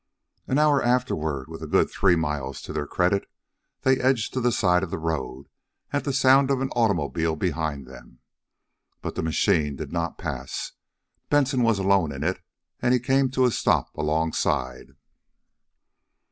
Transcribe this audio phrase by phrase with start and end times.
[0.47, 3.29] An hour afterward, with a good three miles to their credit,
[3.83, 5.47] they edged to the side of the road
[5.93, 8.17] at the sound of an automobile behind them.
[9.03, 10.71] But the machine did not pass.
[11.29, 12.41] Benson was alone in it,
[12.81, 14.93] and he came to a stop alongside.